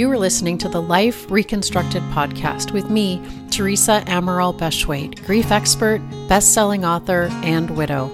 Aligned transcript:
You 0.00 0.10
are 0.10 0.18
listening 0.18 0.56
to 0.56 0.68
the 0.70 0.80
Life 0.80 1.30
Reconstructed 1.30 2.02
podcast 2.04 2.72
with 2.72 2.88
me, 2.88 3.22
Teresa 3.50 4.02
Amaral 4.06 4.56
Beshwaite, 4.56 5.22
grief 5.26 5.50
expert, 5.52 6.00
best 6.26 6.54
selling 6.54 6.86
author, 6.86 7.28
and 7.42 7.76
widow. 7.76 8.10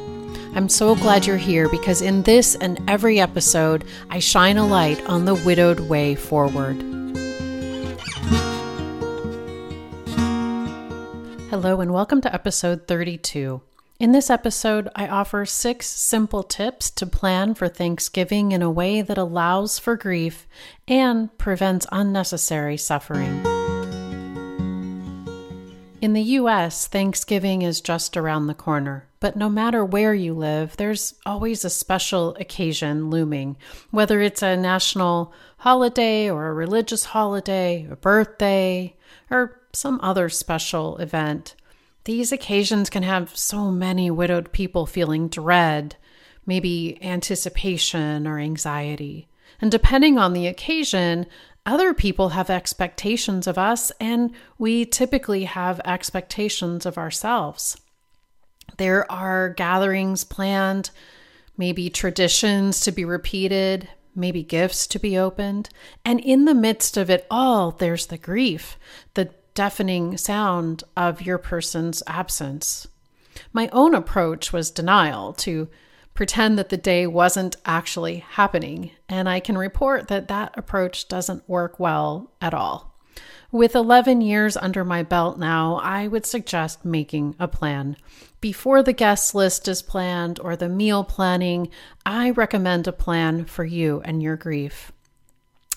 I'm 0.57 0.69
so 0.69 0.97
glad 0.97 1.27
you're 1.27 1.37
here 1.37 1.69
because 1.69 2.03
in 2.03 2.25
this 2.25 2.57
and 2.57 2.83
every 2.91 3.21
episode, 3.21 3.85
I 4.11 4.19
shine 4.19 4.57
a 4.57 4.67
light 4.67 5.01
on 5.07 5.27
the 5.27 5.37
widowed 5.37 5.79
way 5.79 6.17
forward. 6.17 6.75
Hello, 11.51 11.81
and 11.81 11.95
welcome 11.95 12.21
to 12.21 12.35
episode 12.35 12.89
32. 12.89 13.63
In 13.99 14.13
this 14.13 14.29
episode, 14.29 14.91
I 14.95 15.09
offer 15.09 15.47
six 15.47 15.87
simple 15.87 16.43
tips 16.43 16.91
to 16.91 17.07
plan 17.07 17.55
for 17.55 17.67
Thanksgiving 17.67 18.53
in 18.53 18.61
a 18.61 18.71
way 18.71 19.01
that 19.01 19.17
allows 19.17 19.79
for 19.79 19.97
grief 19.97 20.47
and 20.87 21.37
prevents 21.39 21.87
unnecessary 21.91 22.77
suffering. 22.77 23.43
In 26.03 26.13
the 26.13 26.23
US, 26.41 26.87
Thanksgiving 26.87 27.63
is 27.63 27.81
just 27.81 28.19
around 28.19 28.49
the 28.49 28.55
corner, 28.55 29.09
but 29.19 29.35
no 29.35 29.49
matter 29.49 29.83
where 29.83 30.13
you 30.13 30.35
live, 30.35 30.77
there's 30.77 31.15
always 31.25 31.65
a 31.65 31.71
special 31.71 32.35
occasion 32.35 33.09
looming, 33.09 33.57
whether 33.93 34.21
it's 34.21 34.43
a 34.43 34.59
national 34.59 35.33
holiday 35.57 36.31
or 36.31 36.49
a 36.49 36.53
religious 36.53 37.07
holiday, 37.07 37.89
a 37.91 37.97
birthday, 37.97 38.95
or 39.31 39.63
some 39.73 39.99
other 40.03 40.29
special 40.29 40.99
event. 40.99 41.55
These 42.07 42.31
occasions 42.31 42.89
can 42.89 43.03
have 43.03 43.37
so 43.37 43.73
many 43.73 44.13
widowed 44.13 44.53
people 44.53 44.87
feeling 44.87 45.27
dread, 45.27 45.97
maybe 46.47 47.03
anticipation 47.03 48.29
or 48.29 48.39
anxiety. 48.39 49.27
And 49.61 49.73
depending 49.73 50.17
on 50.17 50.33
the 50.33 50.47
occasion, 50.47 51.27
other 51.67 51.93
people 51.93 52.29
have 52.29 52.49
expectations 52.49 53.49
of 53.49 53.59
us, 53.59 53.91
and 53.99 54.31
we 54.57 54.85
typically 54.85 55.47
have 55.47 55.81
expectations 55.85 56.87
of 56.87 56.97
ourselves. 56.97 57.77
There 58.79 59.11
are 59.11 59.49
gatherings 59.49 60.23
planned, 60.23 60.91
maybe 61.57 61.91
traditions 61.91 62.79
to 62.83 62.93
be 62.93 63.05
repeated, 63.05 63.89
maybe 64.15 64.45
gifts 64.45 64.87
to 64.89 65.01
be 65.01 65.19
opened. 65.19 65.71
And 66.05 66.21
in 66.21 66.45
the 66.45 66.55
midst 66.55 66.97
of 66.97 67.11
it 67.11 67.27
all, 67.33 67.73
there's 67.73 68.07
the 68.07 68.19
grief, 68.19 68.79
the 69.15 69.31
deafening 69.57 70.17
sound 70.17 70.85
of 70.97 71.23
your 71.23 71.39
person's 71.39 72.03
absence. 72.07 72.87
My 73.53 73.69
own 73.73 73.95
approach 73.95 74.53
was 74.53 74.71
denial 74.71 75.33
to 75.33 75.69
pretend 76.15 76.59
that 76.59 76.69
the 76.69 76.77
day 76.77 77.07
wasn't 77.07 77.57
actually 77.65 78.19
happening, 78.19 78.91
and 79.09 79.29
I 79.29 79.41
can 79.41 79.59
report 79.59 80.09
that 80.09 80.29
that 80.29 80.57
approach 80.57 81.09
doesn't 81.09 81.49
work 81.49 81.81
well 81.81 82.31
at 82.41 82.55
all. 82.55 82.95
With 83.51 83.75
11 83.75 84.21
years 84.21 84.57
under 84.57 84.85
my 84.85 85.03
belt 85.03 85.39
now, 85.39 85.81
I 85.83 86.07
would 86.07 86.27
suggest 86.27 86.85
making 86.85 87.37
a 87.39 87.49
plan. 87.49 87.97
Before 88.41 88.83
the 88.83 88.93
guest 88.93 89.35
list 89.35 89.69
is 89.69 89.83
planned 89.83 90.39
or 90.41 90.57
the 90.57 90.69
meal 90.69 91.03
planning, 91.03 91.71
I 92.05 92.31
recommend 92.31 92.87
a 92.87 92.93
plan 92.93 93.47
for 93.47 93.65
you 93.65 94.03
and 94.05 94.23
your 94.23 94.37
grief. 94.37 94.93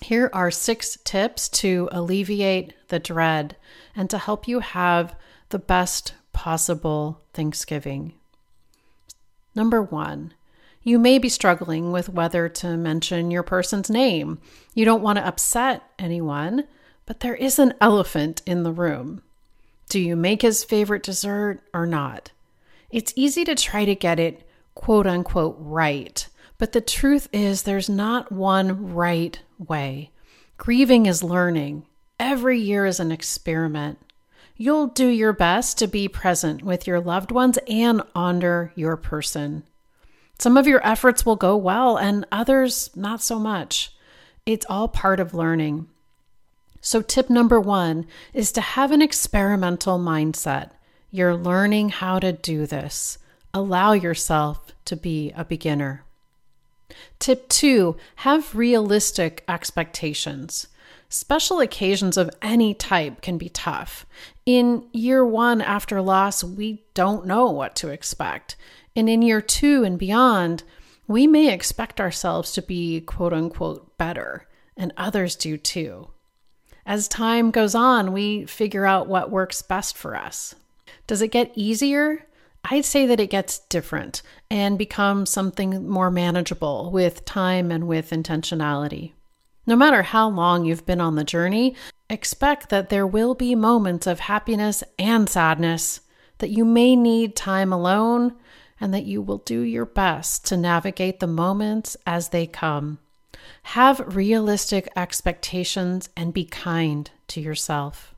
Here 0.01 0.29
are 0.33 0.51
six 0.51 0.97
tips 1.03 1.49
to 1.49 1.89
alleviate 1.91 2.73
the 2.87 2.99
dread 2.99 3.55
and 3.95 4.09
to 4.09 4.17
help 4.17 4.47
you 4.47 4.59
have 4.59 5.15
the 5.49 5.59
best 5.59 6.13
possible 6.31 7.21
Thanksgiving. 7.33 8.13
Number 9.55 9.81
one, 9.81 10.33
you 10.83 10.97
may 10.97 11.19
be 11.19 11.27
struggling 11.27 11.91
with 11.91 12.07
whether 12.07 12.47
to 12.47 12.77
mention 12.77 13.29
your 13.31 13.43
person's 13.43 13.89
name. 13.89 14.39
You 14.73 14.85
don't 14.85 15.03
want 15.03 15.17
to 15.17 15.27
upset 15.27 15.83
anyone, 15.99 16.63
but 17.05 17.19
there 17.19 17.35
is 17.35 17.59
an 17.59 17.73
elephant 17.81 18.41
in 18.45 18.63
the 18.63 18.71
room. 18.71 19.21
Do 19.89 19.99
you 19.99 20.15
make 20.15 20.43
his 20.43 20.63
favorite 20.63 21.03
dessert 21.03 21.59
or 21.73 21.85
not? 21.85 22.31
It's 22.89 23.13
easy 23.15 23.43
to 23.45 23.55
try 23.55 23.85
to 23.85 23.95
get 23.95 24.19
it 24.19 24.47
quote 24.75 25.05
unquote 25.05 25.57
right, 25.59 26.25
but 26.57 26.71
the 26.71 26.81
truth 26.81 27.27
is 27.33 27.63
there's 27.63 27.89
not 27.89 28.31
one 28.31 28.93
right 28.93 29.39
way. 29.59 30.11
Grieving 30.57 31.05
is 31.05 31.23
learning. 31.23 31.85
Every 32.19 32.59
year 32.59 32.85
is 32.85 32.99
an 32.99 33.11
experiment. 33.11 33.99
You'll 34.55 34.87
do 34.87 35.07
your 35.07 35.31
best 35.31 35.77
to 35.77 35.87
be 35.87 36.07
present 36.07 36.63
with 36.63 36.85
your 36.85 36.99
loved 36.99 37.31
ones 37.31 37.57
and 37.67 38.01
honor 38.13 38.73
your 38.75 38.97
person. 38.97 39.63
Some 40.37 40.57
of 40.57 40.67
your 40.67 40.85
efforts 40.85 41.25
will 41.25 41.35
go 41.35 41.55
well 41.55 41.97
and 41.97 42.25
others 42.31 42.89
not 42.95 43.21
so 43.21 43.39
much. 43.39 43.95
It's 44.45 44.65
all 44.69 44.87
part 44.87 45.19
of 45.19 45.33
learning. 45.33 45.87
So, 46.81 47.01
tip 47.01 47.29
number 47.29 47.59
one 47.59 48.05
is 48.33 48.51
to 48.53 48.61
have 48.61 48.91
an 48.91 49.01
experimental 49.01 49.99
mindset. 49.99 50.71
You're 51.11 51.35
learning 51.35 51.89
how 51.89 52.19
to 52.19 52.31
do 52.31 52.65
this. 52.65 53.17
Allow 53.53 53.93
yourself 53.93 54.73
to 54.85 54.95
be 54.95 55.31
a 55.35 55.43
beginner. 55.43 56.03
Tip 57.19 57.49
two, 57.49 57.97
have 58.17 58.55
realistic 58.55 59.43
expectations. 59.47 60.67
Special 61.09 61.59
occasions 61.59 62.17
of 62.17 62.29
any 62.41 62.73
type 62.73 63.21
can 63.21 63.37
be 63.37 63.49
tough. 63.49 64.05
In 64.45 64.87
year 64.91 65.25
one 65.25 65.61
after 65.61 66.01
loss, 66.01 66.43
we 66.43 66.83
don't 66.93 67.25
know 67.25 67.49
what 67.49 67.75
to 67.77 67.89
expect. 67.89 68.55
And 68.95 69.09
in 69.09 69.21
year 69.21 69.41
two 69.41 69.83
and 69.83 69.97
beyond, 69.97 70.63
we 71.07 71.25
may 71.25 71.51
expect 71.51 71.99
ourselves 71.99 72.51
to 72.53 72.61
be 72.61 73.01
quote 73.01 73.33
unquote 73.33 73.97
better, 73.97 74.47
and 74.77 74.93
others 74.95 75.35
do 75.35 75.57
too. 75.57 76.09
As 76.85 77.07
time 77.07 77.49
goes 77.51 77.73
on, 77.75 78.13
we 78.13 78.45
figure 78.45 78.85
out 78.85 79.07
what 79.07 79.31
works 79.31 79.61
best 79.61 79.97
for 79.97 80.15
us. 80.15 80.55
Does 81.07 81.21
it 81.21 81.29
get 81.29 81.51
easier? 81.55 82.25
I'd 82.65 82.85
say 82.85 83.05
that 83.05 83.19
it 83.19 83.29
gets 83.29 83.59
different 83.59 84.21
and 84.51 84.77
becomes 84.77 85.29
something 85.29 85.87
more 85.87 86.11
manageable 86.11 86.91
with 86.91 87.25
time 87.25 87.71
and 87.71 87.87
with 87.87 88.11
intentionality. 88.11 89.13
No 89.65 89.75
matter 89.75 90.01
how 90.01 90.29
long 90.29 90.65
you've 90.65 90.85
been 90.85 91.01
on 91.01 91.15
the 91.15 91.23
journey, 91.23 91.75
expect 92.09 92.69
that 92.69 92.89
there 92.89 93.07
will 93.07 93.35
be 93.35 93.55
moments 93.55 94.07
of 94.07 94.21
happiness 94.21 94.83
and 94.97 95.29
sadness, 95.29 96.01
that 96.39 96.49
you 96.49 96.65
may 96.65 96.95
need 96.95 97.35
time 97.35 97.71
alone, 97.71 98.35
and 98.81 98.93
that 98.93 99.05
you 99.05 99.21
will 99.21 99.37
do 99.39 99.61
your 99.61 99.85
best 99.85 100.45
to 100.47 100.57
navigate 100.57 101.19
the 101.19 101.27
moments 101.27 101.95
as 102.05 102.29
they 102.29 102.47
come. 102.47 102.99
Have 103.63 104.15
realistic 104.15 104.89
expectations 104.95 106.09
and 106.15 106.33
be 106.33 106.45
kind 106.45 107.09
to 107.27 107.41
yourself. 107.41 108.15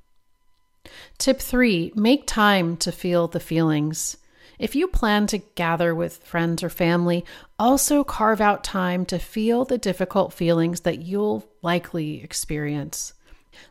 Tip 1.17 1.39
three 1.39 1.91
make 1.95 2.25
time 2.25 2.77
to 2.77 2.91
feel 2.91 3.27
the 3.27 3.39
feelings. 3.39 4.17
If 4.61 4.75
you 4.75 4.87
plan 4.87 5.25
to 5.25 5.39
gather 5.39 5.95
with 5.95 6.23
friends 6.23 6.61
or 6.61 6.69
family, 6.69 7.25
also 7.57 8.03
carve 8.03 8.39
out 8.39 8.63
time 8.63 9.07
to 9.07 9.17
feel 9.17 9.65
the 9.65 9.79
difficult 9.79 10.33
feelings 10.33 10.81
that 10.81 10.99
you'll 11.01 11.49
likely 11.63 12.23
experience. 12.23 13.15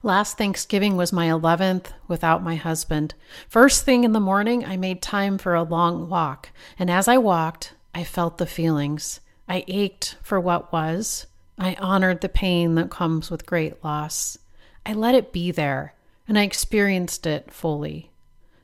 Last 0.03 0.37
Thanksgiving 0.37 0.97
was 0.97 1.13
my 1.13 1.29
11th 1.29 1.93
without 2.09 2.43
my 2.43 2.57
husband. 2.57 3.15
First 3.49 3.85
thing 3.85 4.03
in 4.03 4.11
the 4.11 4.19
morning, 4.19 4.65
I 4.65 4.77
made 4.77 5.01
time 5.01 5.39
for 5.39 5.55
a 5.55 5.63
long 5.63 6.09
walk, 6.09 6.51
and 6.77 6.91
as 6.91 7.07
I 7.07 7.19
walked, 7.19 7.73
I 7.95 8.03
felt 8.03 8.39
the 8.39 8.45
feelings. 8.45 9.21
I 9.49 9.63
ached 9.69 10.17
for 10.23 10.41
what 10.41 10.73
was. 10.73 11.29
I 11.57 11.77
honored 11.79 12.21
the 12.21 12.29
pain 12.29 12.75
that 12.75 12.91
comes 12.91 13.31
with 13.31 13.47
great 13.47 13.85
loss. 13.85 14.39
I 14.85 14.95
let 14.95 15.15
it 15.15 15.33
be 15.33 15.53
there, 15.53 15.95
and 16.27 16.37
I 16.37 16.43
experienced 16.43 17.29
it 17.29 17.53
fully. 17.53 18.11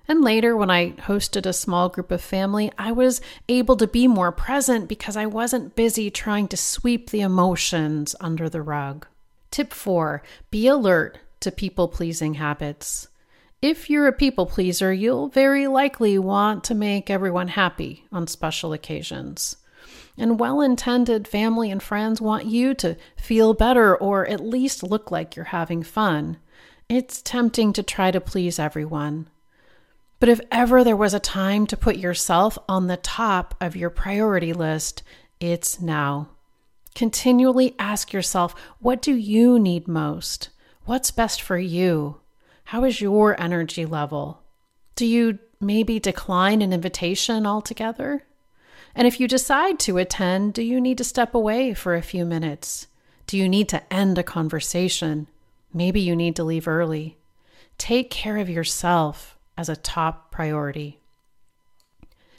And 0.09 0.23
later, 0.23 0.57
when 0.57 0.71
I 0.71 0.93
hosted 0.93 1.47
a 1.47 1.53
small 1.53 1.89
group 1.89 2.11
of 2.11 2.21
family, 2.21 2.71
I 2.79 2.93
was 2.93 3.21
able 3.49 3.77
to 3.77 3.87
be 3.87 4.07
more 4.07 4.31
present 4.31 4.89
because 4.89 5.17
I 5.17 5.27
wasn't 5.27 5.75
busy 5.75 6.11
trying 6.11 6.49
to 6.49 6.57
sweep 6.57 7.11
the 7.11 7.23
emotions 7.23 8.15
under 8.21 8.49
the 8.49 8.63
rug. 8.63 9.07
Tip 9.51 9.73
four 9.73 10.23
be 10.51 10.67
alert 10.69 11.19
to 11.41 11.51
people 11.51 11.89
pleasing 11.89 12.35
habits. 12.35 13.09
If 13.63 13.91
you're 13.91 14.07
a 14.07 14.13
people 14.13 14.47
pleaser, 14.47 14.93
you'll 14.93 15.29
very 15.29 15.67
likely 15.67 16.19
want 16.19 16.63
to 16.65 16.75
make 16.75 17.11
everyone 17.11 17.49
happy 17.49 18.05
on 18.13 18.27
special 18.27 18.73
occasions. 18.73 19.57
And 20.19 20.39
well 20.39 20.61
intended 20.61 21.27
family 21.27 21.71
and 21.71 21.83
friends 21.83 22.21
want 22.21 22.47
you 22.47 22.75
to 22.75 22.97
feel 23.17 23.55
better 23.55 23.97
or 23.97 24.27
at 24.27 24.41
least 24.41 24.83
look 24.83 25.11
like 25.11 25.37
you're 25.37 25.47
having 25.47 25.83
fun. 25.83 26.39
It's 26.89 27.23
tempting 27.23 27.73
to 27.75 27.83
try 27.83 28.11
to 28.11 28.21
please 28.21 28.59
everyone. 28.59 29.29
But 30.19 30.29
if 30.31 30.41
ever 30.51 30.83
there 30.83 30.97
was 30.97 31.13
a 31.13 31.21
time 31.21 31.67
to 31.67 31.77
put 31.77 31.97
yourself 31.97 32.57
on 32.69 32.87
the 32.87 32.97
top 32.97 33.55
of 33.61 33.77
your 33.77 33.91
priority 33.91 34.53
list, 34.53 35.03
it's 35.41 35.81
now. 35.81 36.31
Continually 36.95 37.75
ask 37.79 38.13
yourself 38.13 38.55
what 38.79 39.03
do 39.03 39.15
you 39.15 39.59
need 39.59 39.87
most? 39.87 40.49
What's 40.87 41.11
best 41.11 41.43
for 41.43 41.59
you? 41.59 42.21
How 42.65 42.85
is 42.85 43.01
your 43.01 43.39
energy 43.41 43.85
level? 43.85 44.43
Do 44.95 45.05
you 45.05 45.39
maybe 45.61 46.01
decline 46.01 46.63
an 46.63 46.73
invitation 46.73 47.47
altogether? 47.47 48.25
And 48.95 49.07
if 49.07 49.21
you 49.21 49.29
decide 49.29 49.79
to 49.81 49.99
attend, 49.99 50.55
do 50.55 50.63
you 50.63 50.81
need 50.81 50.97
to 50.99 51.05
step 51.05 51.35
away 51.35 51.75
for 51.75 51.95
a 51.95 52.03
few 52.03 52.25
minutes? 52.25 52.87
Do 53.27 53.37
you 53.37 53.47
need 53.47 53.69
to 53.69 53.93
end 53.93 54.17
a 54.17 54.23
conversation? 54.23 55.29
Maybe 55.75 56.01
you 56.01 56.17
need 56.17 56.35
to 56.37 56.45
leave 56.45 56.67
early. 56.67 57.19
Take 57.77 58.09
care 58.09 58.39
of 58.39 58.49
yourself 58.49 59.36
as 59.57 59.69
a 59.69 59.77
top 59.77 60.31
priority. 60.31 61.01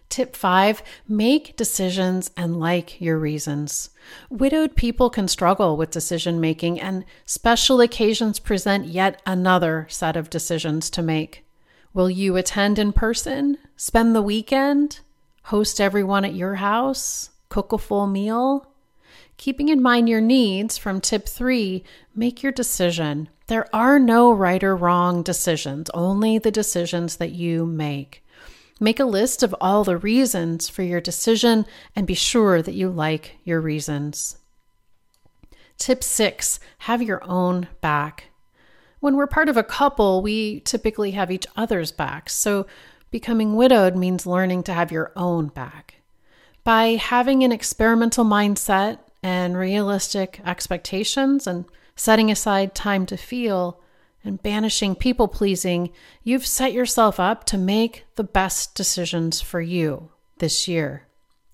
Tip 0.09 0.35
five, 0.35 0.81
make 1.07 1.57
decisions 1.57 2.31
and 2.37 2.59
like 2.59 3.01
your 3.01 3.17
reasons. 3.17 3.89
Widowed 4.29 4.75
people 4.75 5.09
can 5.09 5.27
struggle 5.27 5.75
with 5.75 5.91
decision 5.91 6.39
making, 6.39 6.79
and 6.79 7.03
special 7.25 7.81
occasions 7.81 8.39
present 8.39 8.85
yet 8.85 9.21
another 9.25 9.85
set 9.89 10.15
of 10.15 10.29
decisions 10.29 10.89
to 10.91 11.01
make. 11.01 11.45
Will 11.93 12.09
you 12.09 12.37
attend 12.37 12.79
in 12.79 12.93
person? 12.93 13.57
Spend 13.75 14.15
the 14.15 14.21
weekend? 14.21 15.01
Host 15.43 15.81
everyone 15.81 16.23
at 16.23 16.35
your 16.35 16.55
house? 16.55 17.31
Cook 17.49 17.73
a 17.73 17.77
full 17.77 18.07
meal? 18.07 18.71
Keeping 19.35 19.69
in 19.69 19.81
mind 19.81 20.07
your 20.07 20.21
needs 20.21 20.77
from 20.77 21.01
tip 21.01 21.27
three, 21.27 21.83
make 22.15 22.41
your 22.41 22.51
decision. 22.51 23.29
There 23.47 23.73
are 23.73 23.97
no 23.97 24.31
right 24.33 24.61
or 24.61 24.75
wrong 24.75 25.23
decisions, 25.23 25.89
only 25.93 26.37
the 26.37 26.51
decisions 26.51 27.15
that 27.15 27.31
you 27.31 27.65
make. 27.65 28.23
Make 28.79 28.99
a 28.99 29.05
list 29.05 29.41
of 29.41 29.55
all 29.61 29.85
the 29.85 29.97
reasons 29.97 30.67
for 30.67 30.83
your 30.83 30.99
decision 30.99 31.65
and 31.95 32.05
be 32.05 32.13
sure 32.13 32.61
that 32.61 32.75
you 32.75 32.89
like 32.89 33.37
your 33.45 33.61
reasons. 33.61 34.37
Tip 35.77 36.03
six 36.03 36.59
have 36.79 37.01
your 37.01 37.23
own 37.23 37.69
back. 37.79 38.25
When 38.99 39.15
we're 39.15 39.27
part 39.27 39.47
of 39.47 39.55
a 39.55 39.63
couple, 39.63 40.21
we 40.21 40.59
typically 40.61 41.11
have 41.11 41.31
each 41.31 41.47
other's 41.55 41.91
backs. 41.91 42.35
So 42.35 42.67
becoming 43.11 43.55
widowed 43.55 43.95
means 43.95 44.25
learning 44.25 44.63
to 44.63 44.73
have 44.73 44.91
your 44.91 45.13
own 45.15 45.47
back. 45.47 46.01
By 46.65 46.95
having 46.95 47.43
an 47.43 47.53
experimental 47.53 48.25
mindset 48.25 48.99
and 49.27 49.57
realistic 49.57 50.39
expectations 50.45 51.45
and 51.45 51.65
setting 51.97 52.31
aside 52.31 52.73
time 52.73 53.05
to 53.05 53.17
feel, 53.17 53.81
and 54.23 54.41
banishing 54.41 54.95
people 54.95 55.27
pleasing, 55.27 55.91
you've 56.23 56.47
set 56.47 56.71
yourself 56.71 57.19
up 57.19 57.43
to 57.43 57.57
make 57.57 58.05
the 58.15 58.23
best 58.23 58.73
decisions 58.73 59.41
for 59.41 59.59
you 59.59 60.09
this 60.37 60.65
year. 60.65 61.07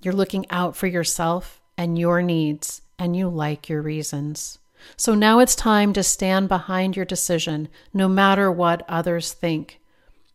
You're 0.04 0.14
looking 0.14 0.46
out 0.52 0.76
for 0.76 0.86
yourself 0.86 1.62
and 1.76 1.98
your 1.98 2.22
needs, 2.22 2.84
and 3.00 3.16
you 3.16 3.28
like 3.28 3.70
your 3.70 3.82
reasons. 3.82 4.60
So 4.96 5.16
now 5.16 5.40
it's 5.40 5.56
time 5.56 5.94
to 5.94 6.04
stand 6.04 6.50
behind 6.50 6.96
your 6.96 7.06
decision, 7.06 7.70
no 7.92 8.08
matter 8.08 8.52
what 8.52 8.86
others 8.88 9.34
think. 9.34 9.80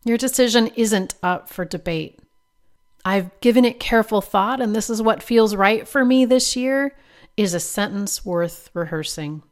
Your 0.04 0.18
decision 0.18 0.72
isn't 0.74 1.14
up 1.22 1.48
for 1.48 1.64
debate. 1.64 2.18
I've 3.04 3.30
given 3.40 3.64
it 3.64 3.78
careful 3.78 4.22
thought, 4.22 4.60
and 4.60 4.74
this 4.74 4.90
is 4.90 5.00
what 5.00 5.22
feels 5.22 5.54
right 5.54 5.86
for 5.86 6.04
me 6.04 6.24
this 6.24 6.56
year, 6.56 6.96
is 7.38 7.54
a 7.54 7.60
sentence 7.60 8.26
worth 8.26 8.68
rehearsing. 8.74 9.42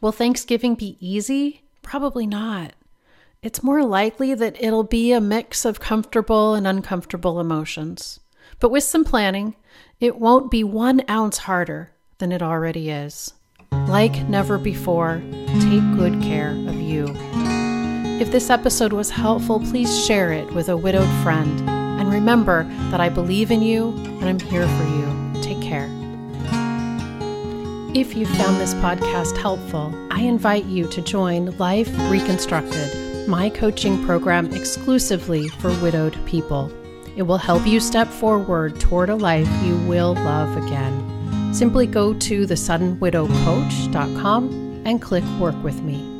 Will 0.00 0.10
Thanksgiving 0.12 0.74
be 0.74 0.96
easy? 1.00 1.62
Probably 1.80 2.26
not. 2.26 2.72
It's 3.40 3.62
more 3.62 3.84
likely 3.84 4.34
that 4.34 4.60
it'll 4.60 4.82
be 4.82 5.12
a 5.12 5.20
mix 5.20 5.64
of 5.64 5.78
comfortable 5.78 6.54
and 6.54 6.66
uncomfortable 6.66 7.38
emotions. 7.38 8.18
But 8.58 8.70
with 8.70 8.82
some 8.82 9.04
planning, 9.04 9.54
it 10.00 10.18
won't 10.18 10.50
be 10.50 10.64
one 10.64 11.02
ounce 11.08 11.38
harder 11.38 11.92
than 12.18 12.32
it 12.32 12.42
already 12.42 12.90
is. 12.90 13.32
Like 13.70 14.28
never 14.28 14.58
before, 14.58 15.22
take 15.60 15.96
good 15.96 16.20
care 16.20 16.50
of 16.50 16.74
you. 16.74 17.06
If 18.20 18.32
this 18.32 18.50
episode 18.50 18.92
was 18.92 19.10
helpful, 19.10 19.60
please 19.60 20.04
share 20.04 20.32
it 20.32 20.52
with 20.52 20.68
a 20.68 20.76
widowed 20.76 21.22
friend. 21.22 21.60
And 21.70 22.10
remember 22.10 22.64
that 22.90 23.00
I 23.00 23.08
believe 23.08 23.52
in 23.52 23.62
you 23.62 23.90
and 24.20 24.24
I'm 24.24 24.40
here 24.40 24.66
for 24.66 24.84
you. 24.84 25.42
Take 25.42 25.62
care. 25.62 25.88
If 27.96 28.14
you 28.14 28.26
found 28.26 28.60
this 28.60 28.74
podcast 28.74 29.38
helpful, 29.38 29.90
I 30.10 30.20
invite 30.20 30.66
you 30.66 30.86
to 30.88 31.00
join 31.00 31.56
Life 31.56 31.88
Reconstructed, 32.10 33.26
my 33.26 33.48
coaching 33.48 34.04
program 34.04 34.52
exclusively 34.52 35.48
for 35.48 35.70
widowed 35.80 36.14
people. 36.26 36.70
It 37.16 37.22
will 37.22 37.38
help 37.38 37.66
you 37.66 37.80
step 37.80 38.08
forward 38.08 38.78
toward 38.78 39.08
a 39.08 39.16
life 39.16 39.48
you 39.64 39.78
will 39.88 40.12
love 40.12 40.58
again. 40.58 41.54
Simply 41.54 41.86
go 41.86 42.12
to 42.12 42.46
thesuddenwidowcoach.com 42.46 44.82
and 44.84 45.00
click 45.00 45.24
Work 45.40 45.64
with 45.64 45.80
Me. 45.80 46.15